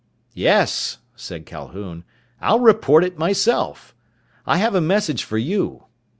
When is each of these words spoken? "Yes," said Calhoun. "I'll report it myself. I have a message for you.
"Yes," 0.33 0.97
said 1.15 1.45
Calhoun. 1.45 2.03
"I'll 2.41 2.59
report 2.59 3.03
it 3.03 3.19
myself. 3.19 3.93
I 4.47 4.57
have 4.57 4.73
a 4.73 4.81
message 4.81 5.23
for 5.23 5.37
you. 5.37 5.83